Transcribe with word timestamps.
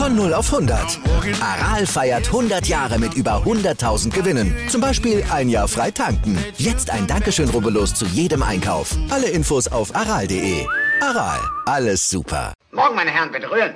Von 0.00 0.16
0 0.16 0.32
auf 0.32 0.50
100. 0.50 0.98
Aral 1.42 1.86
feiert 1.86 2.28
100 2.28 2.66
Jahre 2.66 2.98
mit 2.98 3.12
über 3.12 3.42
100.000 3.44 4.10
Gewinnen. 4.10 4.56
Zum 4.70 4.80
Beispiel 4.80 5.22
ein 5.30 5.50
Jahr 5.50 5.68
frei 5.68 5.90
tanken. 5.90 6.42
Jetzt 6.56 6.88
ein 6.88 7.06
Dankeschön, 7.06 7.50
rubbellos 7.50 7.92
zu 7.92 8.06
jedem 8.06 8.42
Einkauf. 8.42 8.96
Alle 9.10 9.28
Infos 9.28 9.68
auf 9.68 9.94
aral.de. 9.94 10.64
Aral, 11.02 11.38
alles 11.66 12.08
super. 12.08 12.54
Morgen, 12.72 12.94
meine 12.94 13.10
Herren, 13.10 13.30
bitte 13.30 13.50
rühren. 13.50 13.74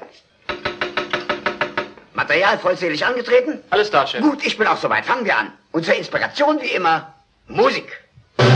Material 2.14 2.58
vollzählig 2.58 3.04
angetreten? 3.04 3.58
Alles 3.68 3.90
da, 3.90 4.06
Chef. 4.06 4.22
Gut, 4.22 4.46
ich 4.46 4.56
bin 4.56 4.66
auch 4.66 4.78
soweit. 4.78 5.04
Fangen 5.04 5.26
wir 5.26 5.36
an. 5.36 5.52
Und 5.72 5.84
zur 5.84 5.94
Inspiration 5.94 6.58
wie 6.62 6.68
immer 6.68 7.12
Musik. 7.48 8.02
Den 8.38 8.48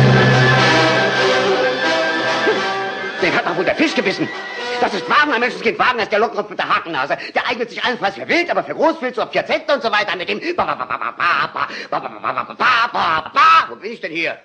hat 3.34 3.44
doch 3.44 3.58
wohl 3.58 3.66
der 3.66 3.76
Fisch 3.76 3.94
gebissen. 3.94 4.26
Das 4.80 4.94
ist 4.94 5.08
Wagner, 5.10 5.38
Menschenskind 5.40 5.78
Wagner 5.78 6.04
ist 6.04 6.12
der 6.12 6.20
Lockrupf 6.20 6.50
mit 6.50 6.58
der 6.58 6.68
Hakennase. 6.68 7.18
Der 7.34 7.48
eignet 7.48 7.68
sich 7.70 7.82
allenfalls 7.82 8.14
für 8.14 8.28
wild, 8.28 8.48
aber 8.50 8.62
für 8.62 8.74
Großwild, 8.74 9.16
so 9.16 9.26
Piazetta 9.26 9.74
und 9.74 9.82
so 9.82 9.90
weiter 9.90 10.16
mit 10.16 10.28
dem... 10.28 10.40
Wo 13.68 13.76
bin 13.76 13.92
ich 13.92 14.00
denn 14.00 14.12
hier? 14.12 14.38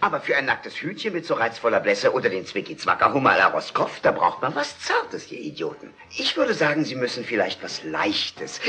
Aber 0.00 0.20
für 0.20 0.36
ein 0.36 0.44
nacktes 0.44 0.74
Hütchen 0.74 1.12
mit 1.14 1.24
so 1.24 1.34
reizvoller 1.34 1.80
Blässe 1.80 2.12
oder 2.12 2.28
den 2.28 2.44
Zwicky-Zwacker 2.44 3.14
Hummer 3.14 3.30
à 3.30 3.88
da 4.02 4.10
braucht 4.10 4.42
man 4.42 4.54
was 4.54 4.78
Zartes, 4.80 5.30
ihr 5.30 5.40
Idioten. 5.40 5.90
Ich 6.10 6.36
würde 6.36 6.52
sagen, 6.52 6.84
Sie 6.84 6.96
müssen 6.96 7.24
vielleicht 7.24 7.62
was 7.62 7.82
Leichtes, 7.84 8.60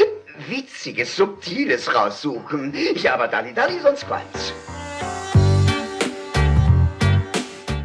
Witziges, 0.47 1.15
Subtiles 1.15 1.93
raussuchen. 1.93 2.73
Ja, 2.95 3.15
aber 3.15 3.27
Dalli 3.27 3.53
Dalli, 3.53 3.79
sonst 3.81 4.07
bald's. 4.07 4.53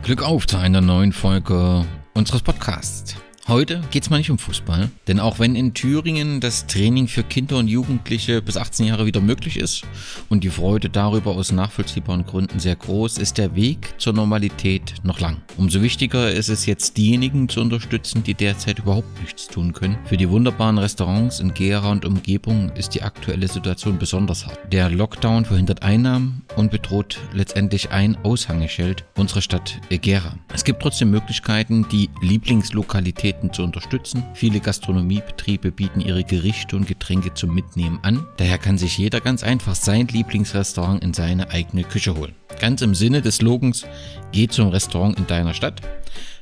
Glück 0.05 0.23
auf 0.23 0.47
zu 0.47 0.59
einer 0.59 0.81
neuen 0.81 1.13
Folge 1.13 1.87
unseres 2.15 2.43
Podcasts. 2.43 3.17
Heute 3.49 3.83
geht 3.91 4.05
es 4.05 4.11
mal 4.11 4.19
nicht 4.19 4.31
um 4.31 4.39
Fußball, 4.39 4.89
denn 5.09 5.19
auch 5.19 5.41
wenn 5.41 5.57
in 5.57 5.75
Thüringen 5.75 6.39
das 6.39 6.69
Training 6.69 7.09
für 7.09 7.25
Kinder 7.25 7.57
und 7.57 7.67
Jugendliche 7.67 8.41
bis 8.41 8.57
18 8.57 8.87
Jahre 8.87 9.05
wieder 9.05 9.21
möglich 9.21 9.57
ist 9.57 9.83
und 10.29 10.45
die 10.45 10.49
Freude 10.49 10.89
darüber 10.89 11.33
aus 11.33 11.51
nachvollziehbaren 11.51 12.25
Gründen 12.25 12.61
sehr 12.61 12.77
groß, 12.77 13.19
ist 13.19 13.39
der 13.39 13.57
Weg 13.57 13.95
zur 13.99 14.13
Normalität 14.13 14.95
noch 15.03 15.19
lang. 15.19 15.39
Umso 15.57 15.83
wichtiger 15.83 16.31
ist 16.31 16.51
es 16.51 16.67
jetzt, 16.67 16.97
diejenigen 16.97 17.49
zu 17.49 17.61
unterstützen, 17.61 18.23
die 18.23 18.35
derzeit 18.35 18.79
überhaupt 18.79 19.21
nichts 19.21 19.49
tun 19.49 19.73
können. 19.73 19.99
Für 20.05 20.17
die 20.17 20.31
wunderbaren 20.31 20.79
Restaurants 20.79 21.41
in 21.41 21.53
Gera 21.53 21.91
und 21.91 22.05
Umgebung 22.05 22.71
ist 22.77 22.95
die 22.95 23.03
aktuelle 23.03 23.49
Situation 23.49 23.99
besonders 23.99 24.47
hart. 24.47 24.61
Der 24.71 24.89
Lockdown 24.89 25.45
verhindert 25.45 25.83
Einnahmen 25.83 26.43
und 26.55 26.71
bedroht 26.71 27.19
letztendlich 27.33 27.91
ein 27.91 28.17
Aushängeschild 28.23 29.05
unserer 29.17 29.43
Stadt 29.43 29.81
Gera. 29.91 30.37
Es 30.55 30.63
gibt 30.63 30.81
trotzdem 30.81 31.11
Möglichkeiten, 31.11 31.89
die 31.91 32.09
Lieblingslokalität 32.21 33.32
Aktivitäten 33.33 33.53
zu 33.53 33.63
unterstützen. 33.63 34.23
Viele 34.35 34.61
Gastronomiebetriebe 34.61 35.73
bieten 35.73 36.01
ihre 36.01 36.23
Gerichte 36.23 36.77
und 36.77 36.87
Getränke 36.87 37.33
zum 37.35 37.55
Mitnehmen 37.55 37.99
an. 38.03 38.27
Daher 38.37 38.59
kann 38.59 38.79
sich 38.79 38.99
jeder 38.99 39.21
ganz 39.21 39.43
einfach 39.43 39.75
sein 39.75 40.07
Lieblingsrestaurant 40.07 41.03
in 41.03 41.15
seine 41.15 41.51
eigene 41.51 41.85
Küche 41.85 42.15
holen. 42.15 42.35
Ganz 42.61 42.83
im 42.83 42.95
Sinne 42.95 43.23
des 43.23 43.37
Slogans 43.37 43.87
Geh 44.33 44.49
zum 44.49 44.69
Restaurant 44.69 45.19
in 45.19 45.27
deiner 45.27 45.55
Stadt 45.55 45.81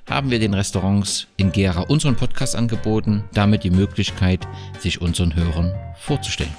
haben 0.09 0.31
wir 0.31 0.41
den 0.41 0.55
Restaurants 0.55 1.29
in 1.37 1.53
Gera 1.53 1.83
unseren 1.83 2.17
Podcast 2.17 2.57
angeboten, 2.57 3.23
damit 3.33 3.63
die 3.63 3.71
Möglichkeit, 3.71 4.47
sich 4.81 5.01
unseren 5.01 5.37
Hörern 5.37 5.73
vorzustellen. 5.95 6.55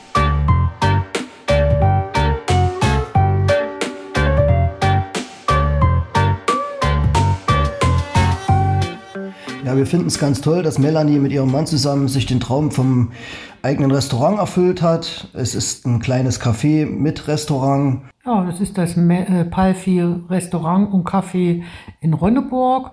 Ja, 9.71 9.77
wir 9.77 9.85
finden 9.85 10.07
es 10.07 10.19
ganz 10.19 10.41
toll, 10.41 10.63
dass 10.63 10.79
Melanie 10.79 11.17
mit 11.17 11.31
ihrem 11.31 11.49
Mann 11.49 11.65
zusammen 11.65 12.09
sich 12.09 12.25
den 12.25 12.41
Traum 12.41 12.71
vom 12.71 13.13
eigenen 13.61 13.89
Restaurant 13.91 14.37
erfüllt 14.37 14.81
hat. 14.81 15.29
Es 15.31 15.55
ist 15.55 15.85
ein 15.85 16.01
kleines 16.01 16.41
Café 16.41 16.85
mit 16.85 17.29
Restaurant. 17.29 18.01
Ja, 18.25 18.43
das 18.43 18.59
ist 18.59 18.77
das 18.77 18.97
äh, 18.97 19.45
Palfi 19.45 20.01
Restaurant 20.01 20.91
und 20.93 21.07
Café 21.07 21.63
in 22.01 22.13
Ronneburg. 22.13 22.91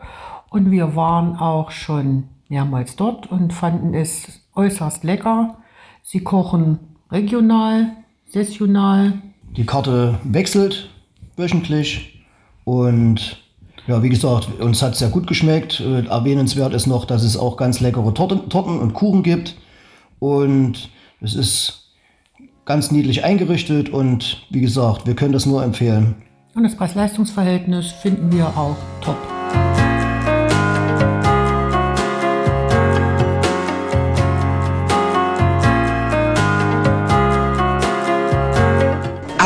Und 0.50 0.70
wir 0.70 0.94
waren 0.94 1.34
auch 1.34 1.72
schon 1.72 2.28
mehrmals 2.48 2.94
dort 2.94 3.28
und 3.28 3.52
fanden 3.52 3.92
es 3.92 4.46
äußerst 4.54 5.02
lecker. 5.02 5.56
Sie 6.04 6.20
kochen 6.20 6.78
regional, 7.10 7.88
saisonal. 8.28 9.14
Die 9.56 9.66
Karte 9.66 10.20
wechselt 10.22 10.90
wöchentlich 11.36 12.24
und 12.62 13.47
ja, 13.88 14.02
wie 14.02 14.10
gesagt, 14.10 14.60
uns 14.60 14.82
hat 14.82 14.92
es 14.92 14.98
sehr 14.98 15.08
gut 15.08 15.26
geschmeckt. 15.26 15.80
Äh, 15.80 16.06
erwähnenswert 16.06 16.74
ist 16.74 16.86
noch, 16.86 17.06
dass 17.06 17.22
es 17.22 17.36
auch 17.36 17.56
ganz 17.56 17.80
leckere 17.80 18.12
Torten, 18.12 18.48
Torten 18.50 18.78
und 18.78 18.92
Kuchen 18.92 19.22
gibt. 19.22 19.56
Und 20.18 20.90
es 21.20 21.34
ist 21.34 21.90
ganz 22.66 22.90
niedlich 22.90 23.24
eingerichtet 23.24 23.88
und 23.88 24.46
wie 24.50 24.60
gesagt, 24.60 25.06
wir 25.06 25.16
können 25.16 25.32
das 25.32 25.46
nur 25.46 25.64
empfehlen. 25.64 26.16
Und 26.54 26.64
das 26.64 26.76
Preis-Leistungs-Verhältnis 26.76 27.92
finden 27.92 28.30
wir 28.30 28.46
auch 28.48 28.76
top. 29.00 29.16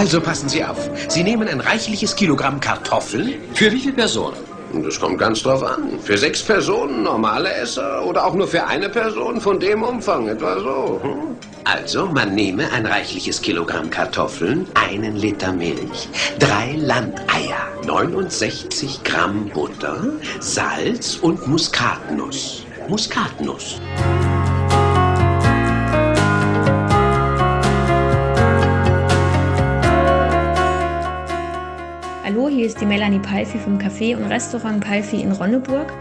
Also 0.03 0.21
passen 0.21 0.49
Sie 0.49 0.65
auf. 0.65 0.91
Sie 1.07 1.23
nehmen 1.23 1.47
ein 1.47 1.61
reichliches 1.61 2.17
Kilogramm 2.17 2.59
Kartoffeln. 2.59 3.35
Für 3.55 3.71
wie 3.71 3.79
viele 3.79 3.93
Personen? 3.93 4.37
Das 4.83 4.99
kommt 4.99 5.19
ganz 5.19 5.45
drauf 5.45 5.63
an. 5.63 6.01
Für 6.03 6.19
sechs 6.19 6.43
Personen, 6.43 7.05
normale 7.05 7.53
Esser 7.53 8.05
oder 8.05 8.27
auch 8.27 8.35
nur 8.35 8.49
für 8.49 8.67
eine 8.67 8.89
Person 8.89 9.41
von 9.41 9.61
dem 9.61 9.85
Umfang, 9.85 10.27
etwa 10.27 10.59
so. 10.59 11.01
Hm? 11.05 11.37
Also, 11.63 12.07
man 12.07 12.35
nehme 12.35 12.69
ein 12.73 12.85
reichliches 12.85 13.41
Kilogramm 13.41 13.91
Kartoffeln, 13.91 14.67
einen 14.75 15.15
Liter 15.15 15.53
Milch, 15.53 16.09
drei 16.41 16.73
Landeier, 16.73 17.69
69 17.87 19.05
Gramm 19.05 19.51
Butter, 19.51 20.03
Salz 20.41 21.15
und 21.15 21.47
Muskatnuss. 21.47 22.65
Muskatnuss. 22.89 23.81
Hallo, 32.33 32.49
hier 32.49 32.65
ist 32.65 32.81
die 32.81 32.87
Melanie 32.87 33.19
Palfi 33.19 33.59
vom 33.59 33.77
Café 33.77 34.17
und 34.17 34.25
Restaurant 34.25 34.83
Palfi 34.83 35.21
in 35.21 35.33
Ronneburg. 35.33 35.93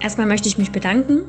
Erstmal 0.00 0.26
möchte 0.26 0.48
ich 0.48 0.56
mich 0.56 0.72
bedanken, 0.72 1.24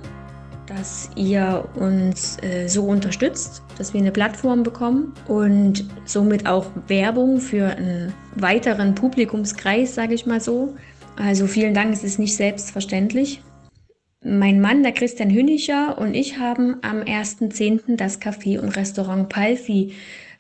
dass 0.66 1.10
ihr 1.18 1.68
uns 1.76 2.42
äh, 2.42 2.70
so 2.70 2.86
unterstützt, 2.86 3.64
dass 3.78 3.94
wir 3.94 4.00
eine 4.00 4.14
Plattform 4.14 4.64
bekommen 4.64 5.14
und 5.28 5.84
somit 6.06 6.48
auch 6.48 6.68
Werbung 6.88 7.42
für 7.42 7.68
einen 7.68 8.14
weiteren 8.36 8.96
Publikumskreis, 8.96 9.94
sage 9.94 10.14
ich 10.14 10.26
mal 10.26 10.40
so. 10.40 10.74
Also 11.18 11.46
vielen 11.46 11.74
Dank, 11.74 11.92
es 11.92 12.06
ist 12.06 12.18
nicht 12.18 12.38
selbstverständlich. 12.38 13.42
Mein 14.24 14.62
Mann, 14.62 14.84
der 14.84 14.94
Christian 14.94 15.30
Hünicher 15.30 15.98
und 15.98 16.14
ich 16.14 16.40
haben 16.40 16.78
am 16.82 17.02
1.10. 17.02 17.98
das 17.98 18.22
Café 18.22 18.58
und 18.58 18.70
Restaurant 18.78 19.28
Palfi 19.28 19.92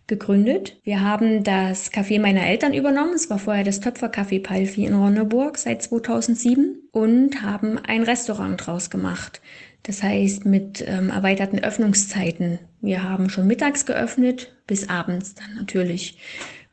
gegründet. 0.07 0.77
Wir 0.83 1.01
haben 1.01 1.43
das 1.43 1.91
Café 1.91 2.19
meiner 2.19 2.45
Eltern 2.45 2.73
übernommen. 2.73 3.13
Es 3.13 3.29
war 3.29 3.39
vorher 3.39 3.63
das 3.63 3.81
Töpfercafé 3.81 4.41
Palfi 4.41 4.85
in 4.85 4.93
Ronneburg 4.93 5.57
seit 5.57 5.81
2007 5.81 6.89
und 6.91 7.41
haben 7.41 7.77
ein 7.79 8.03
Restaurant 8.03 8.65
draus 8.65 8.89
gemacht. 8.89 9.41
Das 9.83 10.01
heißt 10.01 10.45
mit 10.45 10.83
ähm, 10.87 11.09
erweiterten 11.09 11.59
Öffnungszeiten. 11.59 12.59
Wir 12.81 13.03
haben 13.03 13.29
schon 13.29 13.47
mittags 13.47 13.85
geöffnet 13.85 14.55
bis 14.67 14.89
abends 14.89 15.35
dann 15.35 15.55
natürlich. 15.55 16.17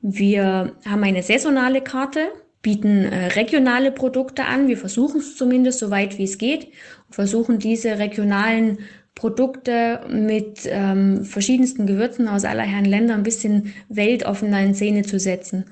Wir 0.00 0.72
haben 0.84 1.04
eine 1.04 1.22
saisonale 1.22 1.80
Karte, 1.80 2.28
bieten 2.62 3.04
äh, 3.04 3.26
regionale 3.28 3.92
Produkte 3.92 4.44
an. 4.44 4.66
Wir 4.66 4.78
versuchen 4.78 5.20
es 5.20 5.36
zumindest 5.36 5.78
so 5.78 5.90
weit 5.90 6.18
wie 6.18 6.24
es 6.24 6.38
geht 6.38 6.68
und 7.06 7.14
versuchen 7.14 7.58
diese 7.58 7.98
regionalen 7.98 8.78
Produkte 9.14 10.00
mit 10.08 10.60
ähm, 10.64 11.24
verschiedensten 11.24 11.86
Gewürzen 11.86 12.28
aus 12.28 12.44
aller 12.44 12.62
Herren 12.62 12.86
Länder 12.86 13.14
ein 13.14 13.22
bisschen 13.22 13.74
weltoffener 13.88 14.60
in 14.62 14.74
Szene 14.74 15.02
zu 15.02 15.18
setzen. 15.18 15.66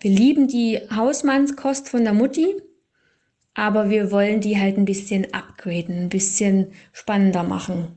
Wir 0.00 0.10
lieben 0.10 0.48
die 0.48 0.78
Hausmannskost 0.94 1.88
von 1.88 2.04
der 2.04 2.14
Mutti, 2.14 2.54
aber 3.54 3.90
wir 3.90 4.10
wollen 4.10 4.40
die 4.40 4.58
halt 4.58 4.78
ein 4.78 4.86
bisschen 4.86 5.32
upgraden, 5.34 6.04
ein 6.04 6.08
bisschen 6.08 6.68
spannender 6.92 7.42
machen. 7.42 7.88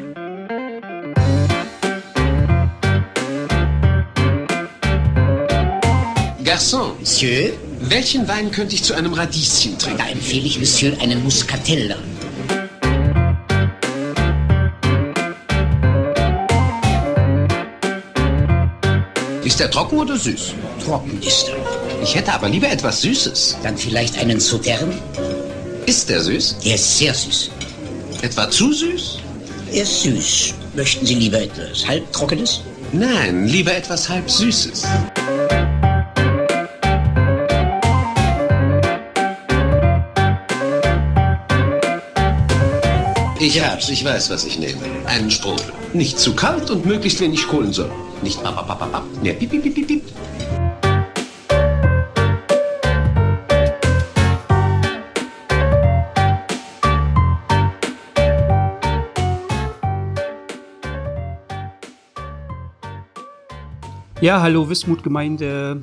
Garçon, 6.44 6.92
Monsieur, 7.00 7.52
welchen 7.80 8.26
Wein 8.28 8.50
könnte 8.50 8.74
ich 8.74 8.82
zu 8.82 8.94
einem 8.94 9.12
Radieschen 9.12 9.78
trinken? 9.78 9.98
da 9.98 10.08
empfehle 10.08 10.46
ich 10.46 10.58
Monsieur 10.58 10.98
einen 11.02 11.22
Muscatella. 11.22 11.96
Ist 19.46 19.60
er 19.60 19.70
trocken 19.70 20.00
oder 20.00 20.16
süß? 20.16 20.54
Trocken 20.84 21.22
ist 21.22 21.46
er. 21.48 22.02
Ich 22.02 22.16
hätte 22.16 22.32
aber 22.32 22.48
lieber 22.48 22.68
etwas 22.68 23.02
Süßes. 23.02 23.58
Dann 23.62 23.78
vielleicht 23.78 24.18
einen 24.18 24.40
Sautern. 24.40 24.92
Ist 25.86 26.08
der 26.08 26.20
süß? 26.20 26.56
Der 26.64 26.74
ist 26.74 26.98
sehr 26.98 27.14
süß. 27.14 27.50
Etwa 28.22 28.50
zu 28.50 28.72
süß? 28.72 29.18
Er 29.70 29.82
ist 29.84 30.02
süß. 30.02 30.54
Möchten 30.74 31.06
Sie 31.06 31.14
lieber 31.14 31.40
etwas 31.40 31.86
halbtrockenes? 31.86 32.62
Nein, 32.90 33.46
lieber 33.46 33.72
etwas 33.72 34.08
halb 34.08 34.28
Süßes. 34.28 34.82
Ich 43.38 43.62
hab's, 43.64 43.88
ich 43.90 44.04
weiß, 44.04 44.28
was 44.30 44.44
ich 44.44 44.58
nehme. 44.58 44.80
Einen 45.04 45.30
Sprudel. 45.30 45.66
Nicht 45.92 46.18
zu 46.18 46.34
kalt 46.34 46.68
und 46.68 46.84
möglichst 46.84 47.20
wenig 47.20 47.46
Kohlensäure. 47.46 48.05
Nicht 48.26 48.42
papapapapap. 48.42 49.04
Nee, 49.22 49.34
piep, 49.34 49.50
piep, 49.50 49.62
piep, 49.62 49.74
piep, 49.74 49.86
piep. 49.86 50.02
Ja, 64.20 64.40
hallo 64.40 64.68
Wismut-Gemeinde. 64.68 65.80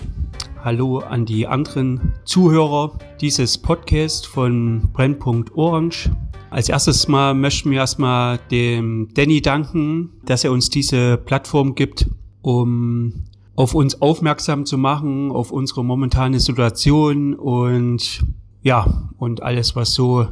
Hallo 0.62 0.98
an 1.00 1.26
die 1.26 1.48
anderen 1.48 2.14
Zuhörer 2.26 2.98
dieses 3.22 3.58
Podcasts 3.58 4.28
von 4.28 4.90
Brennpunkt 4.92 5.56
Orange. 5.56 6.12
Als 6.50 6.68
erstes 6.68 7.08
mal 7.08 7.34
möchten 7.34 7.72
wir 7.72 7.78
erstmal 7.78 8.38
dem 8.52 9.08
Danny 9.14 9.42
danken, 9.42 10.10
dass 10.26 10.44
er 10.44 10.52
uns 10.52 10.70
diese 10.70 11.16
Plattform 11.16 11.74
gibt, 11.74 12.06
um 12.44 13.24
auf 13.56 13.74
uns 13.74 14.02
aufmerksam 14.02 14.66
zu 14.66 14.78
machen, 14.78 15.32
auf 15.32 15.52
unsere 15.52 15.84
momentane 15.84 16.40
Situation 16.40 17.34
und 17.34 18.24
ja, 18.62 19.10
und 19.18 19.42
alles, 19.42 19.76
was 19.76 19.94
so, 19.94 20.28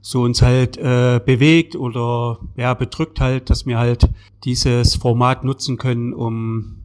so 0.00 0.22
uns 0.22 0.42
halt 0.42 0.76
äh, 0.76 1.20
bewegt 1.24 1.76
oder 1.76 2.40
ja, 2.56 2.74
bedrückt 2.74 3.20
halt, 3.20 3.50
dass 3.50 3.66
wir 3.66 3.78
halt 3.78 4.08
dieses 4.44 4.96
Format 4.96 5.44
nutzen 5.44 5.78
können, 5.78 6.12
um 6.12 6.76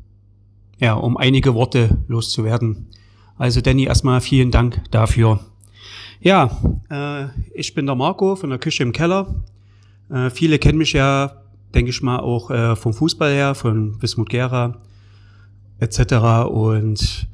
ja, 0.80 0.94
um 0.94 1.18
einige 1.18 1.54
Worte 1.54 1.98
loszuwerden. 2.08 2.88
Also 3.38 3.62
Danny, 3.62 3.86
erstmal 3.86 4.22
vielen 4.22 4.52
Dank 4.52 4.82
dafür. 4.92 5.40
Ja, 6.20 6.58
äh, 6.90 7.28
ich 7.54 7.74
bin 7.74 7.86
der 7.86 7.96
Marco 7.96 8.36
von 8.36 8.50
der 8.50 8.60
Küche 8.60 8.84
im 8.84 8.92
Keller. 8.92 9.44
Äh, 10.10 10.30
viele 10.30 10.60
kennen 10.60 10.78
mich 10.78 10.94
ja, 10.94 11.43
denke 11.74 11.92
ich 11.92 12.02
mal, 12.02 12.20
auch 12.20 12.52
äh, 12.52 12.76
vom 12.76 12.94
Fußball 12.94 13.32
her, 13.32 13.56
von 13.56 14.02
Wismut 14.02 14.30
Gera 14.30 14.78
etc. 15.80 16.48
Und 16.50 17.28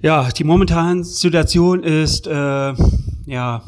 ja, 0.00 0.28
die 0.30 0.44
momentane 0.44 1.04
Situation 1.04 1.82
ist 1.82 2.26
äh, 2.26 2.74
ja 3.26 3.62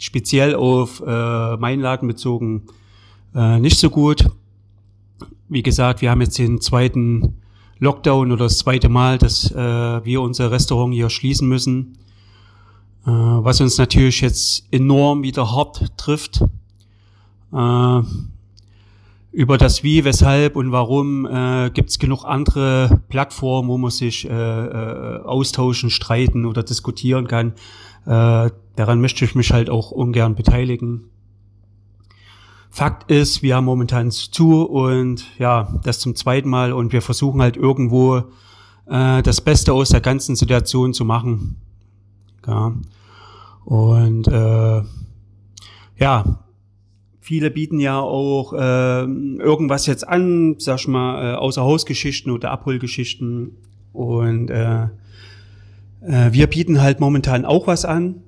speziell 0.00 0.54
auf 0.54 1.02
äh, 1.06 1.56
meinen 1.56 1.80
Laden 1.80 2.08
bezogen 2.08 2.62
äh, 3.34 3.58
nicht 3.58 3.78
so 3.78 3.90
gut. 3.90 4.30
Wie 5.48 5.62
gesagt, 5.62 6.02
wir 6.02 6.10
haben 6.10 6.20
jetzt 6.20 6.38
den 6.38 6.60
zweiten 6.60 7.38
Lockdown 7.78 8.32
oder 8.32 8.44
das 8.44 8.58
zweite 8.58 8.88
Mal, 8.88 9.18
dass 9.18 9.50
äh, 9.50 10.04
wir 10.04 10.20
unser 10.20 10.50
Restaurant 10.50 10.92
hier 10.92 11.08
schließen 11.10 11.48
müssen, 11.48 11.98
äh, 13.06 13.10
was 13.10 13.60
uns 13.60 13.78
natürlich 13.78 14.20
jetzt 14.20 14.66
enorm 14.70 15.22
wieder 15.22 15.50
hart 15.52 15.96
trifft. 15.96 16.42
Äh, 17.52 18.02
über 19.30 19.58
das 19.58 19.82
Wie, 19.82 20.04
Weshalb 20.04 20.56
und 20.56 20.72
Warum 20.72 21.26
äh, 21.26 21.70
gibt 21.70 21.90
es 21.90 21.98
genug 21.98 22.24
andere 22.24 23.02
Plattformen, 23.08 23.68
wo 23.68 23.78
man 23.78 23.90
sich 23.90 24.28
äh, 24.28 24.32
äh, 24.32 25.22
austauschen, 25.22 25.90
streiten 25.90 26.46
oder 26.46 26.62
diskutieren 26.62 27.28
kann. 27.28 27.52
Äh, 28.06 28.50
daran 28.76 29.00
möchte 29.00 29.24
ich 29.24 29.34
mich 29.34 29.52
halt 29.52 29.68
auch 29.68 29.90
ungern 29.90 30.34
beteiligen. 30.34 31.10
Fakt 32.70 33.10
ist, 33.10 33.42
wir 33.42 33.56
haben 33.56 33.64
momentan 33.64 34.10
zu 34.10 34.62
und 34.62 35.24
ja, 35.38 35.68
das 35.84 35.98
zum 35.98 36.14
zweiten 36.14 36.48
Mal 36.48 36.72
und 36.72 36.92
wir 36.92 37.02
versuchen 37.02 37.40
halt 37.42 37.56
irgendwo 37.56 38.22
äh, 38.86 39.22
das 39.22 39.40
Beste 39.40 39.72
aus 39.72 39.90
der 39.90 40.00
ganzen 40.00 40.36
Situation 40.36 40.94
zu 40.94 41.04
machen. 41.04 41.56
Ja. 42.46 42.74
Und 43.64 44.28
äh, 44.28 44.82
ja, 45.98 46.47
viele 47.28 47.50
bieten 47.50 47.78
ja 47.78 48.00
auch 48.00 48.54
äh, 48.54 49.02
irgendwas 49.04 49.84
jetzt 49.84 50.08
an, 50.08 50.54
sag 50.56 50.80
ich 50.80 50.88
mal, 50.88 51.34
äh, 51.34 51.36
Außerhausgeschichten 51.36 52.32
oder 52.32 52.50
Abholgeschichten. 52.50 53.50
Und 53.92 54.48
äh, 54.48 54.84
äh, 56.00 56.32
wir 56.32 56.46
bieten 56.46 56.80
halt 56.80 57.00
momentan 57.00 57.44
auch 57.44 57.66
was 57.66 57.84
an. 57.84 58.22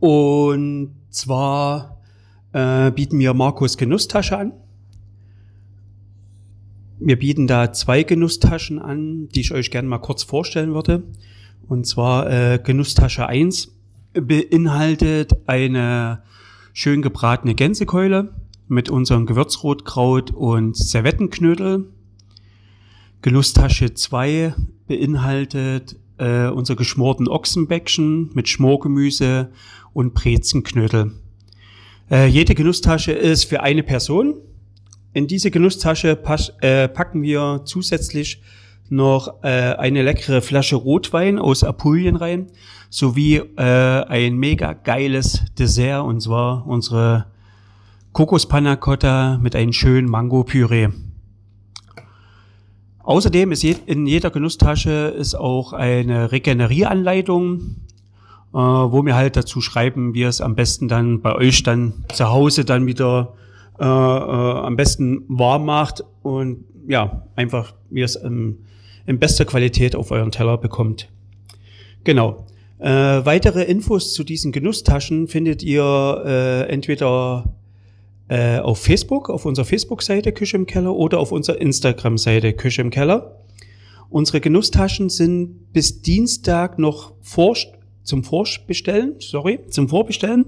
Und 0.00 0.94
zwar 1.10 2.00
äh, 2.54 2.90
bieten 2.92 3.18
wir 3.18 3.34
Markus 3.34 3.76
Genusstasche 3.76 4.38
an. 4.38 4.52
Wir 6.98 7.18
bieten 7.18 7.46
da 7.46 7.74
zwei 7.74 8.04
Genusstaschen 8.04 8.78
an, 8.78 9.28
die 9.34 9.40
ich 9.40 9.52
euch 9.52 9.70
gerne 9.70 9.86
mal 9.86 9.98
kurz 9.98 10.22
vorstellen 10.22 10.72
würde. 10.72 11.02
Und 11.68 11.86
zwar 11.86 12.30
äh, 12.30 12.58
Genusstasche 12.58 13.26
1 13.26 13.70
beinhaltet 14.14 15.36
eine 15.46 16.22
schön 16.78 17.02
gebratene 17.02 17.56
Gänsekeule 17.56 18.32
mit 18.68 18.88
unserem 18.88 19.26
Gewürzrotkraut 19.26 20.30
und 20.30 20.76
Servettenknödel. 20.76 21.86
Genusstasche 23.20 23.94
2 23.94 24.54
beinhaltet 24.86 25.96
äh, 26.18 26.46
unser 26.46 26.76
geschmorten 26.76 27.26
Ochsenbäckchen 27.26 28.30
mit 28.32 28.48
Schmorgemüse 28.48 29.50
und 29.92 30.14
Brezenknödel. 30.14 31.10
Äh, 32.12 32.28
jede 32.28 32.54
Genusstasche 32.54 33.10
ist 33.10 33.46
für 33.46 33.64
eine 33.64 33.82
Person. 33.82 34.36
In 35.12 35.26
diese 35.26 35.50
Genusstasche 35.50 36.14
pas, 36.14 36.52
äh, 36.60 36.86
packen 36.86 37.22
wir 37.22 37.62
zusätzlich 37.64 38.40
noch 38.90 39.42
äh, 39.42 39.74
eine 39.74 40.02
leckere 40.02 40.42
Flasche 40.42 40.76
Rotwein 40.76 41.38
aus 41.38 41.64
Apulien 41.64 42.16
rein, 42.16 42.46
sowie 42.90 43.36
äh, 43.36 43.62
ein 43.62 44.36
mega 44.36 44.72
geiles 44.72 45.44
Dessert, 45.58 46.04
und 46.04 46.20
zwar 46.20 46.66
unsere 46.66 47.26
Kokospanna 48.12 48.76
Cotta 48.76 49.38
mit 49.38 49.54
einem 49.54 49.72
schönen 49.72 50.08
Mango-Püree. 50.08 50.88
Außerdem 53.08 53.52
ist 53.52 53.64
in 53.64 54.06
jeder 54.06 54.30
Genusstasche 54.30 55.14
ist 55.16 55.34
auch 55.34 55.72
eine 55.72 56.30
Regenerieranleitung, 56.30 57.76
äh, 58.52 58.58
wo 58.58 59.04
wir 59.04 59.14
halt 59.14 59.36
dazu 59.36 59.60
schreiben, 59.60 60.14
wie 60.14 60.24
es 60.24 60.40
am 60.40 60.54
besten 60.54 60.88
dann 60.88 61.20
bei 61.20 61.34
euch 61.34 61.62
dann 61.62 61.92
zu 62.12 62.28
Hause 62.28 62.64
dann 62.64 62.86
wieder 62.86 63.34
äh, 63.78 63.84
äh, 63.84 63.86
am 63.86 64.76
besten 64.76 65.24
warm 65.28 65.64
macht 65.66 66.04
und 66.22 66.64
ja, 66.88 67.22
einfach 67.36 67.74
wie 67.90 68.02
es 68.02 68.22
ähm, 68.22 68.58
in 69.08 69.18
bester 69.18 69.46
Qualität 69.46 69.96
auf 69.96 70.10
euren 70.10 70.30
Teller 70.30 70.58
bekommt. 70.58 71.08
Genau. 72.04 72.46
Äh, 72.78 72.88
weitere 72.88 73.64
Infos 73.64 74.12
zu 74.12 74.22
diesen 74.22 74.52
Genusstaschen 74.52 75.28
findet 75.28 75.62
ihr 75.62 76.22
äh, 76.24 76.68
entweder 76.68 77.56
äh, 78.28 78.58
auf 78.58 78.78
Facebook, 78.78 79.30
auf 79.30 79.46
unserer 79.46 79.64
Facebook-Seite 79.64 80.32
Küche 80.32 80.58
im 80.58 80.66
Keller 80.66 80.94
oder 80.94 81.18
auf 81.18 81.32
unserer 81.32 81.58
Instagram-Seite 81.58 82.52
Küche 82.52 82.82
im 82.82 82.90
Keller. 82.90 83.40
Unsere 84.10 84.42
Genusstaschen 84.42 85.08
sind 85.08 85.72
bis 85.72 86.02
Dienstag 86.02 86.78
noch 86.78 87.14
vor, 87.22 87.56
zum 88.02 88.24
Vorbestellen, 88.24 89.14
sorry, 89.20 89.60
zum 89.70 89.88
Vorbestellen 89.88 90.44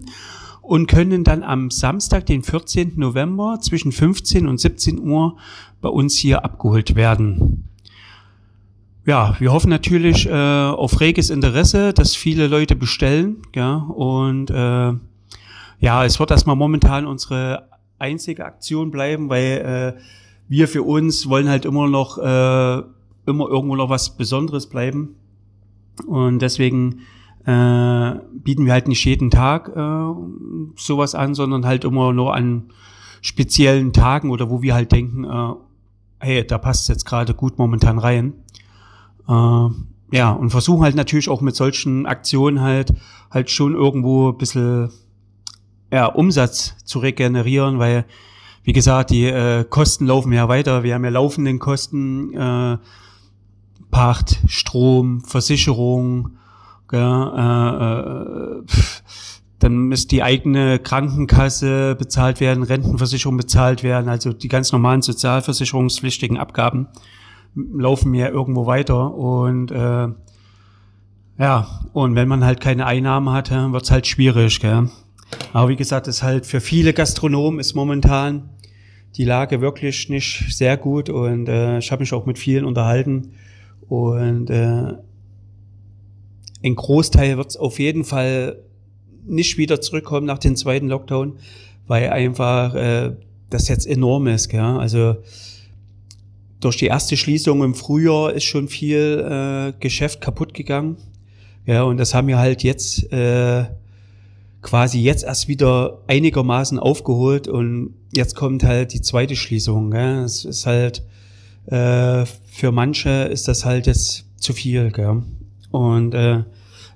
und 0.60 0.86
können 0.86 1.24
dann 1.24 1.42
am 1.42 1.70
Samstag, 1.70 2.26
den 2.26 2.42
14. 2.42 2.92
November 2.96 3.58
zwischen 3.62 3.90
15 3.90 4.46
und 4.46 4.60
17 4.60 5.00
Uhr 5.00 5.38
bei 5.80 5.88
uns 5.88 6.16
hier 6.16 6.44
abgeholt 6.44 6.94
werden. 6.94 7.69
Ja, 9.10 9.34
wir 9.40 9.50
hoffen 9.52 9.70
natürlich 9.70 10.28
äh, 10.28 10.32
auf 10.32 11.00
reges 11.00 11.30
Interesse, 11.30 11.92
dass 11.92 12.14
viele 12.14 12.46
Leute 12.46 12.76
bestellen, 12.76 13.38
ja, 13.56 13.74
und 13.74 14.50
äh, 14.50 14.92
ja, 15.80 16.04
es 16.04 16.20
wird 16.20 16.30
erstmal 16.30 16.54
momentan 16.54 17.08
unsere 17.08 17.68
einzige 17.98 18.44
Aktion 18.44 18.92
bleiben, 18.92 19.28
weil 19.28 19.96
äh, 19.98 20.00
wir 20.46 20.68
für 20.68 20.84
uns 20.84 21.28
wollen 21.28 21.48
halt 21.48 21.64
immer 21.64 21.88
noch 21.88 22.18
äh, 22.18 22.82
immer 23.26 23.48
irgendwo 23.48 23.74
noch 23.74 23.88
was 23.88 24.16
Besonderes 24.16 24.68
bleiben 24.68 25.16
und 26.06 26.38
deswegen 26.38 27.00
äh, 27.46 28.12
bieten 28.44 28.64
wir 28.64 28.74
halt 28.74 28.86
nicht 28.86 29.04
jeden 29.04 29.32
Tag 29.32 29.72
äh, 29.74 30.14
sowas 30.76 31.16
an, 31.16 31.34
sondern 31.34 31.66
halt 31.66 31.82
immer 31.82 32.12
nur 32.12 32.32
an 32.32 32.70
speziellen 33.22 33.92
Tagen 33.92 34.30
oder 34.30 34.50
wo 34.50 34.62
wir 34.62 34.74
halt 34.74 34.92
denken, 34.92 35.24
äh, 35.24 35.54
hey, 36.20 36.46
da 36.46 36.58
passt 36.58 36.88
jetzt 36.88 37.06
gerade 37.06 37.34
gut 37.34 37.58
momentan 37.58 37.98
rein. 37.98 38.34
Äh, 39.30 39.68
ja, 40.12 40.32
und 40.32 40.50
versuchen 40.50 40.82
halt 40.82 40.96
natürlich 40.96 41.28
auch 41.28 41.40
mit 41.40 41.54
solchen 41.54 42.04
Aktionen 42.06 42.60
halt 42.60 42.92
halt 43.30 43.50
schon 43.50 43.74
irgendwo 43.74 44.30
ein 44.30 44.38
bisschen 44.38 44.90
ja, 45.92 46.06
Umsatz 46.06 46.76
zu 46.84 46.98
regenerieren, 46.98 47.78
weil, 47.78 48.04
wie 48.62 48.72
gesagt, 48.72 49.10
die 49.10 49.26
äh, 49.26 49.64
Kosten 49.64 50.06
laufen 50.06 50.32
ja 50.32 50.48
weiter. 50.48 50.82
Wir 50.82 50.94
haben 50.94 51.04
ja 51.04 51.10
laufenden 51.10 51.58
Kosten, 51.58 52.34
äh, 52.34 52.78
Pacht, 53.90 54.40
Strom, 54.46 55.20
Versicherung, 55.22 56.36
gell, 56.88 57.00
äh, 57.00 58.58
äh, 58.58 58.62
dann 59.58 59.88
muss 59.88 60.06
die 60.06 60.22
eigene 60.22 60.78
Krankenkasse 60.78 61.96
bezahlt 61.96 62.40
werden, 62.40 62.62
Rentenversicherung 62.62 63.36
bezahlt 63.36 63.82
werden, 63.82 64.08
also 64.08 64.32
die 64.32 64.48
ganz 64.48 64.72
normalen 64.72 65.02
sozialversicherungspflichtigen 65.02 66.38
Abgaben 66.38 66.88
laufen 67.54 68.14
ja 68.14 68.28
irgendwo 68.28 68.66
weiter 68.66 69.14
und 69.14 69.70
äh, 69.70 70.08
ja, 71.38 71.66
und 71.94 72.14
wenn 72.16 72.28
man 72.28 72.44
halt 72.44 72.60
keine 72.60 72.86
Einnahmen 72.86 73.30
hat, 73.30 73.50
wird's 73.50 73.90
halt 73.90 74.06
schwierig. 74.06 74.60
Gell? 74.60 74.90
Aber 75.52 75.68
wie 75.70 75.76
gesagt, 75.76 76.06
ist 76.06 76.22
halt 76.22 76.44
für 76.46 76.60
viele 76.60 76.92
Gastronomen 76.92 77.58
ist 77.60 77.74
momentan 77.74 78.50
die 79.16 79.24
Lage 79.24 79.60
wirklich 79.60 80.08
nicht 80.08 80.54
sehr 80.54 80.76
gut 80.76 81.08
und 81.08 81.48
äh, 81.48 81.78
ich 81.78 81.90
habe 81.90 82.00
mich 82.00 82.12
auch 82.12 82.26
mit 82.26 82.38
vielen 82.38 82.64
unterhalten 82.64 83.32
und 83.88 84.50
äh, 84.50 84.94
ein 86.62 86.74
Großteil 86.74 87.36
wird 87.36 87.58
auf 87.58 87.78
jeden 87.78 88.04
Fall 88.04 88.62
nicht 89.26 89.58
wieder 89.58 89.80
zurückkommen 89.80 90.26
nach 90.26 90.38
dem 90.38 90.56
zweiten 90.56 90.88
Lockdown, 90.88 91.38
weil 91.86 92.10
einfach 92.10 92.74
äh, 92.74 93.16
das 93.48 93.68
jetzt 93.68 93.86
enorm 93.86 94.26
ist. 94.26 94.48
Gell? 94.48 94.60
Also 94.60 95.16
durch 96.60 96.76
die 96.76 96.86
erste 96.86 97.16
Schließung 97.16 97.64
im 97.64 97.74
Frühjahr 97.74 98.32
ist 98.32 98.44
schon 98.44 98.68
viel 98.68 99.72
äh, 99.76 99.80
Geschäft 99.80 100.20
kaputt 100.20 100.54
gegangen. 100.54 100.96
Ja, 101.66 101.82
und 101.82 101.96
das 101.96 102.14
haben 102.14 102.28
wir 102.28 102.38
halt 102.38 102.62
jetzt 102.62 103.10
äh, 103.12 103.64
quasi 104.62 105.00
jetzt 105.00 105.24
erst 105.24 105.48
wieder 105.48 106.02
einigermaßen 106.06 106.78
aufgeholt 106.78 107.48
und 107.48 107.94
jetzt 108.12 108.34
kommt 108.36 108.62
halt 108.62 108.92
die 108.92 109.00
zweite 109.00 109.36
Schließung. 109.36 109.90
Gell? 109.90 110.24
Es 110.24 110.44
ist 110.44 110.66
halt 110.66 111.02
äh, 111.66 112.26
für 112.26 112.72
manche 112.72 113.10
ist 113.24 113.48
das 113.48 113.64
halt 113.64 113.86
jetzt 113.86 114.26
zu 114.36 114.52
viel. 114.52 114.90
Gell? 114.90 115.22
Und 115.70 116.14
äh, 116.14 116.44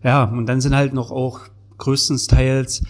ja, 0.03 0.25
und 0.25 0.47
dann 0.47 0.61
sind 0.61 0.75
halt 0.75 0.93
noch 0.93 1.11
auch 1.11 1.41
größtenteils 1.79 2.83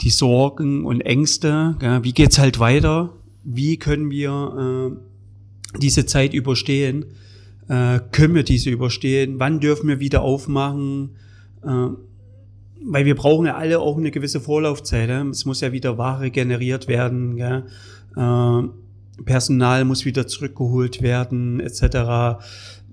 die 0.00 0.10
Sorgen 0.10 0.84
und 0.84 1.00
Ängste. 1.00 1.76
Gell? 1.78 2.04
Wie 2.04 2.12
geht's 2.12 2.38
halt 2.38 2.60
weiter? 2.60 3.10
Wie 3.44 3.76
können 3.76 4.10
wir 4.10 4.92
äh, 4.92 5.11
diese 5.80 6.06
Zeit 6.06 6.34
überstehen? 6.34 7.06
Äh, 7.68 8.00
können 8.10 8.34
wir 8.34 8.42
diese 8.42 8.70
überstehen? 8.70 9.38
Wann 9.38 9.60
dürfen 9.60 9.88
wir 9.88 10.00
wieder 10.00 10.22
aufmachen? 10.22 11.16
Äh, 11.64 11.88
weil 12.84 13.04
wir 13.04 13.14
brauchen 13.14 13.46
ja 13.46 13.56
alle 13.56 13.78
auch 13.78 13.96
eine 13.96 14.10
gewisse 14.10 14.40
Vorlaufzeit. 14.40 15.08
Ja? 15.08 15.22
Es 15.22 15.44
muss 15.44 15.60
ja 15.60 15.72
wieder 15.72 15.98
Ware 15.98 16.30
generiert 16.30 16.88
werden. 16.88 17.36
Gell? 17.36 17.64
Äh, 18.16 18.62
Personal 19.24 19.84
muss 19.84 20.04
wieder 20.04 20.26
zurückgeholt 20.26 21.02
werden, 21.02 21.60
etc. 21.60 22.42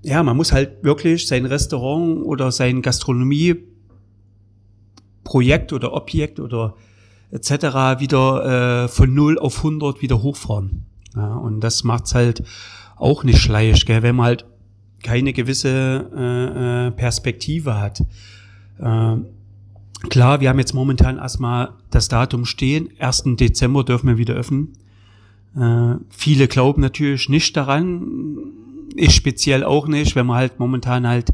Ja, 0.02 0.22
man 0.22 0.36
muss 0.36 0.52
halt 0.52 0.84
wirklich 0.84 1.26
sein 1.26 1.46
Restaurant 1.46 2.24
oder 2.24 2.52
sein 2.52 2.82
Gastronomieprojekt 2.82 5.72
oder 5.72 5.92
Objekt 5.92 6.40
oder 6.40 6.76
etc. 7.30 7.50
wieder 8.00 8.84
äh, 8.84 8.88
von 8.88 9.12
0 9.12 9.38
auf 9.38 9.58
100 9.58 10.02
wieder 10.02 10.22
hochfahren. 10.22 10.86
Ja, 11.16 11.34
und 11.34 11.60
das 11.60 11.84
macht's 11.84 12.14
halt 12.14 12.42
auch 12.96 13.24
nicht 13.24 13.38
schleisch, 13.38 13.84
gell, 13.84 14.02
wenn 14.02 14.16
man 14.16 14.26
halt 14.26 14.44
keine 15.02 15.32
gewisse 15.32 16.10
äh, 16.14 16.88
äh 16.88 16.90
Perspektive 16.90 17.80
hat. 17.80 18.02
Äh, 18.78 19.16
Klar, 20.08 20.40
wir 20.40 20.48
haben 20.48 20.58
jetzt 20.58 20.72
momentan 20.72 21.18
erstmal 21.18 21.74
das 21.90 22.08
Datum 22.08 22.46
stehen. 22.46 22.88
1. 22.98 23.24
Dezember 23.36 23.84
dürfen 23.84 24.08
wir 24.08 24.16
wieder 24.16 24.34
öffnen. 24.34 24.72
Äh, 25.54 25.96
viele 26.08 26.48
glauben 26.48 26.80
natürlich 26.80 27.28
nicht 27.28 27.56
daran. 27.56 28.06
Ich 28.94 29.14
speziell 29.14 29.62
auch 29.62 29.86
nicht, 29.88 30.16
wenn 30.16 30.26
man 30.26 30.36
halt 30.36 30.58
momentan 30.58 31.06
halt 31.06 31.30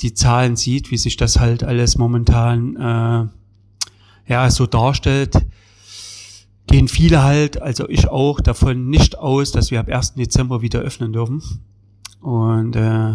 die 0.00 0.12
Zahlen 0.12 0.56
sieht, 0.56 0.90
wie 0.90 0.98
sich 0.98 1.16
das 1.16 1.40
halt 1.40 1.64
alles 1.64 1.96
momentan 1.96 2.76
äh, 2.76 4.30
ja 4.30 4.50
so 4.50 4.66
darstellt, 4.66 5.34
gehen 6.66 6.88
viele 6.88 7.22
halt, 7.22 7.60
also 7.60 7.88
ich 7.88 8.08
auch, 8.08 8.40
davon 8.40 8.88
nicht 8.88 9.18
aus, 9.18 9.52
dass 9.52 9.70
wir 9.70 9.80
ab 9.80 9.88
1. 9.88 10.14
Dezember 10.14 10.62
wieder 10.62 10.80
öffnen 10.80 11.12
dürfen. 11.12 11.42
Und 12.20 12.76
äh, 12.76 13.14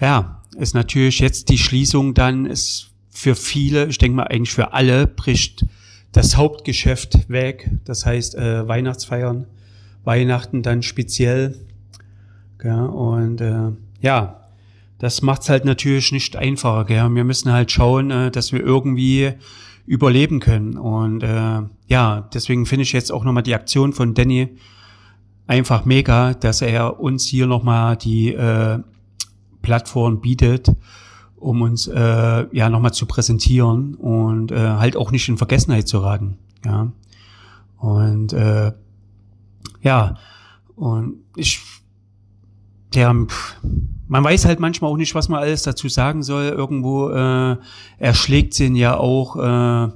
ja, 0.00 0.42
ist 0.56 0.74
natürlich 0.74 1.18
jetzt 1.18 1.48
die 1.48 1.58
Schließung 1.58 2.14
dann, 2.14 2.46
ist 2.46 2.90
für 3.10 3.34
viele, 3.34 3.86
ich 3.86 3.98
denke 3.98 4.16
mal 4.16 4.24
eigentlich 4.24 4.52
für 4.52 4.72
alle, 4.72 5.06
bricht 5.06 5.64
das 6.12 6.36
Hauptgeschäft 6.36 7.28
weg. 7.28 7.70
Das 7.84 8.06
heißt 8.06 8.34
äh, 8.36 8.66
Weihnachtsfeiern, 8.68 9.46
Weihnachten 10.04 10.62
dann 10.62 10.82
speziell. 10.82 11.56
Ja, 12.62 12.84
und 12.86 13.40
äh, 13.40 13.72
ja, 14.00 14.48
das 14.98 15.22
macht's 15.22 15.48
halt 15.48 15.64
natürlich 15.64 16.12
nicht 16.12 16.36
einfacher. 16.36 16.84
Gell? 16.84 17.08
Wir 17.10 17.24
müssen 17.24 17.52
halt 17.52 17.70
schauen, 17.70 18.10
äh, 18.10 18.30
dass 18.30 18.52
wir 18.52 18.60
irgendwie 18.60 19.34
überleben 19.86 20.40
können. 20.40 20.76
Und 20.76 21.22
äh, 21.22 21.62
ja, 21.86 22.28
deswegen 22.32 22.66
finde 22.66 22.82
ich 22.82 22.92
jetzt 22.92 23.12
auch 23.12 23.24
nochmal 23.24 23.42
die 23.42 23.54
Aktion 23.54 23.92
von 23.92 24.14
Danny 24.14 24.56
einfach 25.46 25.84
mega, 25.84 26.34
dass 26.34 26.62
er 26.62 27.00
uns 27.00 27.26
hier 27.26 27.46
nochmal 27.46 27.96
die 27.96 28.32
äh, 28.32 28.78
Plattform 29.62 30.20
bietet 30.20 30.70
um 31.44 31.60
uns 31.60 31.86
äh, 31.86 32.46
ja 32.52 32.70
nochmal 32.70 32.94
zu 32.94 33.04
präsentieren 33.04 33.94
und 33.96 34.50
äh, 34.50 34.56
halt 34.56 34.96
auch 34.96 35.10
nicht 35.10 35.28
in 35.28 35.36
Vergessenheit 35.36 35.86
zu 35.86 35.98
raten. 35.98 36.38
Ja. 36.64 36.90
Und 37.76 38.32
äh, 38.32 38.72
ja, 39.82 40.16
und 40.74 41.16
ich, 41.36 41.60
der, 42.94 43.14
man 44.06 44.22
weiß 44.22 44.44
halt 44.44 44.60
manchmal 44.60 44.90
auch 44.90 44.96
nicht, 44.96 45.14
was 45.14 45.28
man 45.28 45.40
alles 45.40 45.62
dazu 45.62 45.88
sagen 45.88 46.22
soll. 46.22 46.44
Irgendwo 46.44 47.10
äh, 47.10 47.56
erschlägt 47.98 48.54
sie 48.54 48.66
ja 48.76 48.96
auch 48.96 49.36
äh, 49.36 49.88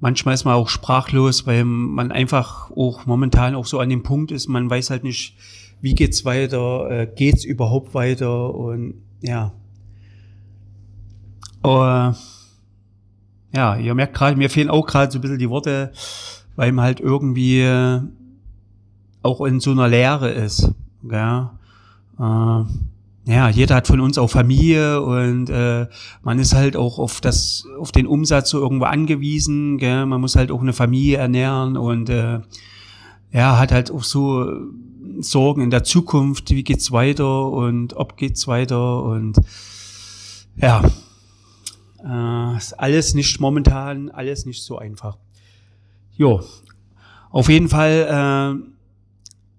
manchmal 0.00 0.34
ist 0.34 0.44
man 0.44 0.54
auch 0.54 0.68
sprachlos, 0.68 1.46
weil 1.46 1.64
man 1.64 2.12
einfach 2.12 2.70
auch 2.70 3.06
momentan 3.06 3.54
auch 3.54 3.66
so 3.66 3.80
an 3.80 3.88
dem 3.88 4.02
Punkt 4.02 4.30
ist, 4.30 4.48
man 4.48 4.68
weiß 4.68 4.90
halt 4.90 5.04
nicht, 5.04 5.36
wie 5.80 5.94
geht's 5.94 6.24
weiter, 6.24 6.90
äh, 6.90 7.06
geht's 7.06 7.44
überhaupt 7.44 7.94
weiter 7.94 8.54
und 8.54 9.02
ja. 9.20 9.52
Uh, 11.64 12.12
ja, 13.52 13.76
ihr 13.76 13.94
merkt 13.94 14.14
gerade, 14.14 14.36
mir 14.36 14.50
fehlen 14.50 14.70
auch 14.70 14.86
gerade 14.86 15.10
so 15.10 15.18
ein 15.18 15.22
bisschen 15.22 15.38
die 15.38 15.50
Worte, 15.50 15.92
weil 16.54 16.72
man 16.72 16.84
halt 16.84 17.00
irgendwie 17.00 17.60
äh, 17.62 18.00
auch 19.22 19.40
in 19.44 19.58
so 19.60 19.72
einer 19.72 19.88
Leere 19.88 20.30
ist. 20.30 20.70
Ja. 21.02 21.58
Äh, 22.18 22.64
ja, 23.26 23.48
jeder 23.48 23.74
hat 23.74 23.88
von 23.88 23.98
uns 23.98 24.18
auch 24.18 24.30
Familie 24.30 25.02
und 25.02 25.50
äh, 25.50 25.88
man 26.22 26.38
ist 26.38 26.54
halt 26.54 26.76
auch 26.76 27.00
auf 27.00 27.20
das, 27.20 27.66
auf 27.76 27.90
den 27.90 28.06
Umsatz 28.06 28.50
so 28.50 28.60
irgendwo 28.60 28.84
angewiesen. 28.84 29.78
Gell? 29.78 30.06
Man 30.06 30.20
muss 30.20 30.36
halt 30.36 30.52
auch 30.52 30.60
eine 30.60 30.72
Familie 30.72 31.18
ernähren 31.18 31.76
und 31.76 32.08
äh, 32.08 32.38
ja, 33.32 33.58
hat 33.58 33.72
halt 33.72 33.90
auch 33.90 34.04
so 34.04 34.48
Sorgen 35.18 35.62
in 35.62 35.70
der 35.70 35.82
Zukunft, 35.82 36.50
wie 36.50 36.62
geht's 36.62 36.92
weiter 36.92 37.50
und 37.50 37.96
ob 37.96 38.16
geht's 38.16 38.46
weiter 38.46 39.02
und 39.02 39.36
ja, 40.56 40.82
äh, 42.04 42.56
ist 42.56 42.74
alles 42.74 43.14
nicht 43.14 43.40
momentan, 43.40 44.08
alles 44.08 44.46
nicht 44.46 44.62
so 44.62 44.78
einfach. 44.78 45.18
Jo, 46.12 46.42
auf 47.30 47.48
jeden 47.48 47.68
Fall 47.68 48.60
äh, 48.62 48.75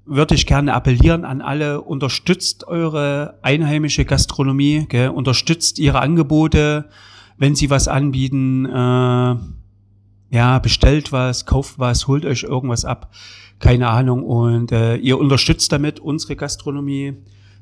würde 0.08 0.36
ich 0.36 0.46
gerne 0.46 0.74
appellieren 0.74 1.26
an 1.26 1.42
alle, 1.42 1.82
unterstützt 1.82 2.68
eure 2.68 3.38
einheimische 3.42 4.06
Gastronomie, 4.06 4.86
gell? 4.90 5.10
unterstützt 5.10 5.80
ihre 5.80 6.00
Angebote, 6.00 6.86
wenn 7.38 7.56
sie 7.56 7.70
was 7.70 7.88
anbieten, 7.88 8.66
äh, 8.66 9.36
ja, 10.30 10.60
bestellt 10.60 11.12
was, 11.12 11.46
kauft 11.46 11.80
was, 11.80 12.08
holt 12.08 12.26
euch 12.26 12.44
irgendwas 12.44 12.86
ab, 12.86 13.14
keine 13.60 13.90
Ahnung. 13.90 14.24
Und 14.24 14.72
äh, 14.72 14.96
ihr 14.96 15.20
unterstützt 15.20 15.72
damit 15.72 16.00
unsere 16.00 16.36
Gastronomie, 16.36 17.14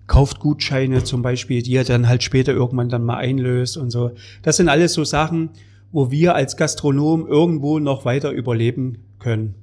kauft 0.07 0.39
Gutscheine 0.39 1.03
zum 1.03 1.21
Beispiel, 1.21 1.61
die 1.63 1.71
ihr 1.71 1.83
dann 1.83 2.07
halt 2.07 2.23
später 2.23 2.53
irgendwann 2.53 2.89
dann 2.89 3.03
mal 3.03 3.17
einlöst 3.17 3.77
und 3.77 3.89
so. 3.89 4.11
Das 4.43 4.57
sind 4.57 4.69
alles 4.69 4.93
so 4.93 5.03
Sachen, 5.03 5.49
wo 5.91 6.11
wir 6.11 6.35
als 6.35 6.57
Gastronom 6.57 7.27
irgendwo 7.27 7.79
noch 7.79 8.05
weiter 8.05 8.31
überleben 8.31 8.99
können. 9.19 9.55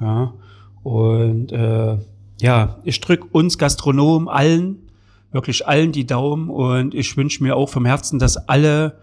Ja. 0.00 0.32
Und 0.82 1.52
äh, 1.52 1.98
ja, 2.42 2.76
ich 2.82 3.00
drücke 3.00 3.24
uns 3.30 3.56
Gastronomen 3.56 4.28
allen, 4.28 4.90
wirklich 5.30 5.68
allen 5.68 5.92
die 5.92 6.06
Daumen 6.06 6.50
und 6.50 6.92
ich 6.92 7.16
wünsche 7.16 7.42
mir 7.42 7.56
auch 7.56 7.68
vom 7.68 7.86
Herzen, 7.86 8.18
dass 8.18 8.48
alle 8.48 8.98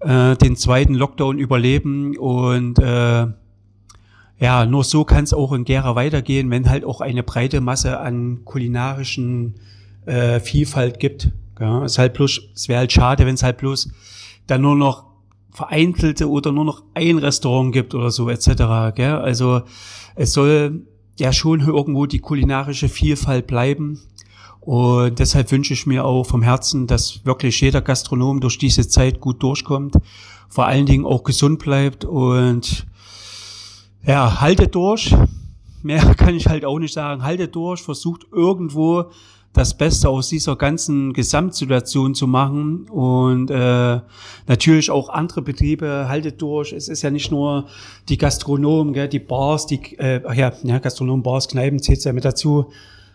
äh, 0.00 0.34
den 0.36 0.56
zweiten 0.56 0.94
Lockdown 0.94 1.38
überleben 1.38 2.18
und 2.18 2.80
äh, 2.80 3.26
ja, 4.40 4.66
nur 4.66 4.82
so 4.82 5.04
kann 5.04 5.22
es 5.22 5.32
auch 5.32 5.52
in 5.52 5.64
Gera 5.64 5.94
weitergehen, 5.94 6.50
wenn 6.50 6.68
halt 6.68 6.84
auch 6.84 7.00
eine 7.00 7.22
breite 7.22 7.60
Masse 7.60 8.00
an 8.00 8.44
kulinarischen 8.44 9.54
äh, 10.06 10.40
Vielfalt 10.40 10.98
gibt. 10.98 11.30
Ja, 11.60 11.84
es 11.84 11.96
halt 11.96 12.14
bloß, 12.14 12.40
es 12.56 12.68
wäre 12.68 12.80
halt 12.80 12.92
schade, 12.92 13.24
wenn 13.24 13.36
es 13.36 13.44
halt 13.44 13.58
bloß 13.58 13.88
dann 14.48 14.62
nur 14.62 14.74
noch 14.74 15.04
vereinzelte 15.52 16.28
oder 16.28 16.50
nur 16.50 16.64
noch 16.64 16.82
ein 16.94 17.18
Restaurant 17.18 17.72
gibt 17.72 17.94
oder 17.94 18.10
so 18.10 18.28
etc. 18.28 18.96
Gell? 18.96 19.14
Also 19.14 19.62
es 20.16 20.32
soll 20.32 20.82
ja 21.18 21.32
schon 21.32 21.60
irgendwo 21.60 22.06
die 22.06 22.18
kulinarische 22.18 22.88
Vielfalt 22.88 23.46
bleiben. 23.46 24.00
Und 24.60 25.18
deshalb 25.18 25.50
wünsche 25.50 25.74
ich 25.74 25.86
mir 25.86 26.04
auch 26.04 26.24
vom 26.24 26.42
Herzen, 26.42 26.86
dass 26.86 27.24
wirklich 27.24 27.60
jeder 27.60 27.82
Gastronom 27.82 28.40
durch 28.40 28.58
diese 28.58 28.88
Zeit 28.88 29.20
gut 29.20 29.42
durchkommt, 29.42 29.96
vor 30.48 30.66
allen 30.66 30.86
Dingen 30.86 31.04
auch 31.04 31.22
gesund 31.22 31.58
bleibt 31.58 32.04
und 32.04 32.86
ja, 34.06 34.40
haltet 34.40 34.74
durch. 34.74 35.14
Mehr 35.82 36.14
kann 36.16 36.34
ich 36.34 36.46
halt 36.46 36.64
auch 36.64 36.78
nicht 36.78 36.94
sagen. 36.94 37.22
Haltet 37.22 37.54
durch, 37.54 37.82
versucht 37.82 38.26
irgendwo 38.32 39.10
das 39.54 39.78
Beste 39.78 40.08
aus 40.08 40.28
dieser 40.28 40.56
ganzen 40.56 41.12
Gesamtsituation 41.12 42.16
zu 42.16 42.26
machen 42.26 42.88
und 42.90 43.50
äh, 43.50 44.00
natürlich 44.48 44.90
auch 44.90 45.08
andere 45.08 45.42
Betriebe 45.42 46.06
haltet 46.08 46.42
durch. 46.42 46.72
Es 46.72 46.88
ist 46.88 47.02
ja 47.02 47.10
nicht 47.10 47.30
nur 47.30 47.68
die 48.08 48.18
Gastronomen, 48.18 48.92
gell, 48.92 49.08
die 49.08 49.20
Bars, 49.20 49.66
die 49.66 49.80
äh, 49.96 50.20
ach 50.26 50.34
ja, 50.34 50.52
ja, 50.64 50.78
Gastronomen, 50.80 51.22
Bars, 51.22 51.46
Kneipen 51.46 51.78
zählt 51.78 52.04
ja 52.04 52.12
mit 52.12 52.24
dazu, 52.24 52.72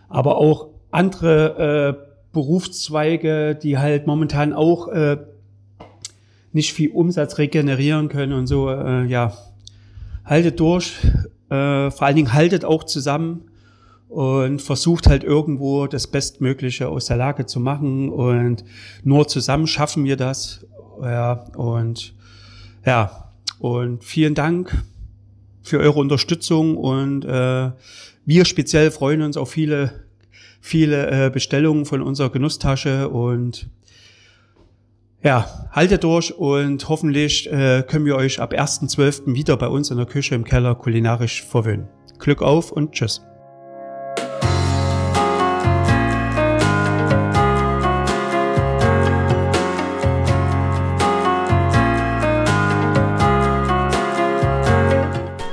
aber 0.08 0.38
auch 0.38 0.68
andere 0.90 1.98
äh, 2.00 2.06
Berufszweige, 2.32 3.54
die 3.54 3.76
halt 3.76 4.06
momentan 4.06 4.54
auch 4.54 4.88
äh, 4.88 5.18
nicht 6.52 6.72
viel 6.72 6.90
Umsatz 6.90 7.36
regenerieren 7.36 8.08
können 8.08 8.32
und 8.32 8.46
so. 8.46 8.70
Äh, 8.70 9.04
ja, 9.04 9.34
haltet 10.24 10.58
durch. 10.58 10.94
Äh, 11.50 11.90
vor 11.90 12.02
allen 12.02 12.16
Dingen 12.16 12.32
haltet 12.32 12.64
auch 12.64 12.84
zusammen 12.84 13.49
und 14.10 14.60
versucht 14.60 15.06
halt 15.06 15.22
irgendwo 15.22 15.86
das 15.86 16.08
Bestmögliche 16.08 16.88
aus 16.88 17.06
der 17.06 17.16
Lage 17.16 17.46
zu 17.46 17.60
machen 17.60 18.10
und 18.10 18.64
nur 19.04 19.28
zusammen 19.28 19.68
schaffen 19.68 20.04
wir 20.04 20.16
das. 20.16 20.66
Ja, 21.00 21.44
und 21.56 22.12
ja, 22.84 23.32
und 23.60 24.04
vielen 24.04 24.34
Dank 24.34 24.82
für 25.62 25.78
eure 25.78 26.00
Unterstützung 26.00 26.76
und 26.76 27.24
äh, 27.24 27.70
wir 28.26 28.44
speziell 28.44 28.90
freuen 28.90 29.22
uns 29.22 29.36
auf 29.36 29.50
viele, 29.50 29.92
viele 30.60 31.26
äh, 31.26 31.30
Bestellungen 31.30 31.86
von 31.86 32.02
unserer 32.02 32.30
Genusstasche 32.30 33.08
und 33.08 33.68
ja, 35.22 35.68
haltet 35.70 36.02
durch 36.02 36.36
und 36.36 36.88
hoffentlich 36.88 37.50
äh, 37.52 37.84
können 37.86 38.06
wir 38.06 38.16
euch 38.16 38.40
ab 38.40 38.54
1.12. 38.54 39.34
wieder 39.34 39.56
bei 39.56 39.68
uns 39.68 39.90
in 39.90 39.98
der 39.98 40.06
Küche 40.06 40.34
im 40.34 40.44
Keller 40.44 40.74
kulinarisch 40.74 41.44
verwöhnen. 41.44 41.88
Glück 42.18 42.42
auf 42.42 42.72
und 42.72 42.92
tschüss. 42.92 43.22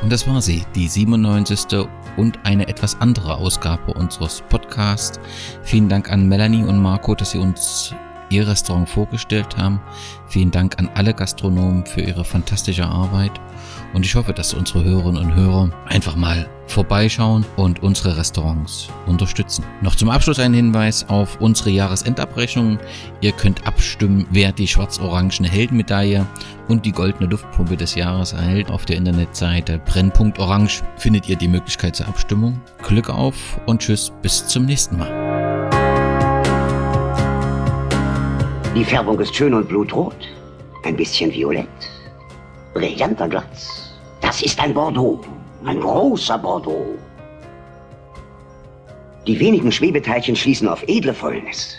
Und 0.07 0.13
das 0.13 0.25
war 0.25 0.41
sie, 0.41 0.63
die 0.73 0.87
97. 0.87 1.85
und 2.15 2.39
eine 2.45 2.69
etwas 2.69 3.01
andere 3.01 3.35
Ausgabe 3.35 3.93
unseres 3.93 4.41
Podcasts. 4.47 5.19
Vielen 5.63 5.89
Dank 5.89 6.09
an 6.09 6.29
Melanie 6.29 6.63
und 6.63 6.81
Marco, 6.81 7.13
dass 7.13 7.31
sie 7.31 7.39
uns 7.39 7.93
ihr 8.29 8.47
Restaurant 8.47 8.89
vorgestellt 8.89 9.57
haben. 9.57 9.79
Vielen 10.27 10.51
Dank 10.51 10.77
an 10.79 10.89
alle 10.93 11.13
Gastronomen 11.13 11.85
für 11.85 12.01
ihre 12.01 12.25
fantastische 12.25 12.85
Arbeit. 12.85 13.31
Und 13.93 14.05
ich 14.05 14.15
hoffe, 14.15 14.33
dass 14.33 14.53
unsere 14.53 14.83
Hörerinnen 14.83 15.23
und 15.23 15.35
Hörer 15.35 15.69
einfach 15.85 16.15
mal 16.15 16.49
vorbeischauen 16.67 17.45
und 17.55 17.81
unsere 17.81 18.17
Restaurants 18.17 18.89
unterstützen. 19.05 19.63
Noch 19.81 19.95
zum 19.95 20.09
Abschluss 20.09 20.39
ein 20.39 20.53
Hinweis 20.53 21.07
auf 21.09 21.39
unsere 21.39 21.69
Jahresendabrechnung. 21.69 22.77
Ihr 23.21 23.31
könnt 23.31 23.65
abstimmen, 23.65 24.27
wer 24.29 24.51
die 24.51 24.67
schwarz-orangene 24.67 25.47
Heldenmedaille 25.47 26.25
und 26.67 26.85
die 26.85 26.91
goldene 26.91 27.29
Luftpumpe 27.29 27.77
des 27.77 27.95
Jahres 27.95 28.33
erhält. 28.33 28.69
Auf 28.69 28.85
der 28.85 28.97
Internetseite 28.97 29.79
Brennpunkt 29.79 30.37
findet 30.97 31.29
ihr 31.29 31.37
die 31.37 31.47
Möglichkeit 31.47 31.95
zur 31.95 32.07
Abstimmung. 32.07 32.59
Glück 32.83 33.09
auf 33.09 33.59
und 33.65 33.81
tschüss, 33.81 34.11
bis 34.21 34.45
zum 34.47 34.65
nächsten 34.65 34.97
Mal. 34.97 35.26
Die 38.77 38.85
Färbung 38.85 39.19
ist 39.19 39.35
schön 39.35 39.55
und 39.55 39.67
blutrot, 39.67 40.15
ein 40.83 40.95
bisschen 40.95 41.33
violett, 41.33 41.67
brillanter 42.75 43.27
Glanz. 43.27 43.91
Das 44.21 44.43
ist 44.43 44.61
ein 44.61 44.71
Bordeaux, 44.71 45.19
ein 45.65 45.79
großer 45.79 46.37
Bordeaux. 46.37 46.95
Die 49.25 49.39
wenigen 49.39 49.71
Schwebeteilchen 49.71 50.35
schließen 50.35 50.67
auf 50.67 50.83
edle 50.87 51.15
Fäulnis. 51.15 51.75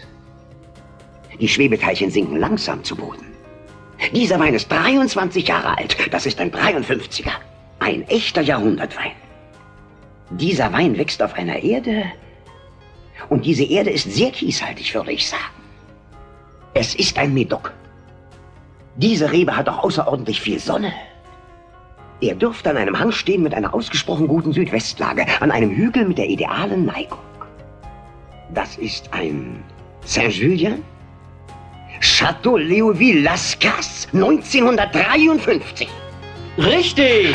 Die 1.39 1.47
Schwebeteilchen 1.47 2.11
sinken 2.11 2.41
langsam 2.41 2.83
zu 2.83 2.97
Boden. 2.97 3.27
Dieser 4.13 4.41
Wein 4.41 4.55
ist 4.55 4.69
23 4.69 5.47
Jahre 5.47 5.79
alt. 5.79 5.97
Das 6.11 6.27
ist 6.27 6.41
ein 6.41 6.51
53er. 6.51 7.31
Ein 7.79 8.09
echter 8.09 8.41
Jahrhundertwein. 8.41 9.13
Dieser 10.31 10.73
Wein 10.73 10.99
wächst 10.99 11.23
auf 11.23 11.35
einer 11.35 11.63
Erde 11.63 12.07
und 13.29 13.45
diese 13.45 13.63
Erde 13.63 13.91
ist 13.91 14.11
sehr 14.11 14.33
kieshaltig, 14.33 14.93
würde 14.97 15.13
ich 15.13 15.29
sagen. 15.29 15.58
Es 16.81 16.95
ist 16.95 17.19
ein 17.19 17.35
Medoc. 17.35 17.73
Diese 18.95 19.33
Rebe 19.33 19.57
hat 19.57 19.69
auch 19.69 19.83
außerordentlich 19.83 20.41
viel 20.41 20.61
Sonne. 20.61 20.93
Er 22.21 22.37
dürfte 22.37 22.71
an 22.71 22.77
einem 22.77 22.97
Hang 22.97 23.11
stehen 23.11 23.43
mit 23.43 23.53
einer 23.53 23.75
ausgesprochen 23.75 24.29
guten 24.29 24.53
Südwestlage, 24.53 25.27
an 25.41 25.51
einem 25.51 25.73
Hügel 25.73 26.05
mit 26.05 26.19
der 26.19 26.29
idealen 26.29 26.85
Neigung. 26.85 27.19
Das 28.55 28.77
ist 28.77 29.13
ein 29.13 29.61
Saint-Julien? 30.05 30.85
Chateau 32.01 32.57
Léoville 32.57 33.23
Lascas 33.25 34.07
1953. 34.13 35.89
Richtig! 36.59 37.35